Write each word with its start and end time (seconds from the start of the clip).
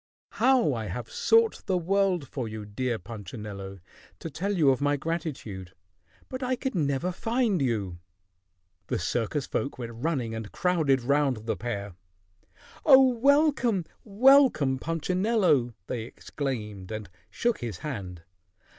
"How 0.31 0.73
I 0.73 0.85
have 0.87 1.11
sought 1.11 1.63
the 1.67 1.77
world 1.77 2.27
for 2.27 2.47
you, 2.47 2.65
dear 2.65 2.97
Punchinello, 2.97 3.77
to 4.17 4.29
tell 4.31 4.57
you 4.57 4.71
of 4.71 4.81
my 4.81 4.97
gratitude; 4.97 5.75
but 6.27 6.41
I 6.41 6.55
could 6.55 6.73
never 6.73 7.11
find 7.11 7.61
you." 7.61 7.99
The 8.87 8.97
circus 8.97 9.45
folk 9.45 9.77
went 9.77 9.91
running 9.93 10.33
and 10.33 10.51
crowded 10.51 11.03
round 11.03 11.45
the 11.45 11.55
pair. 11.55 11.93
"Oh, 12.83 13.09
welcome! 13.09 13.85
Welcome, 14.03 14.79
Punchinello!" 14.79 15.75
they 15.85 16.01
exclaimed 16.05 16.91
and 16.91 17.07
shook 17.29 17.59
his 17.59 17.77
hand. 17.85 18.23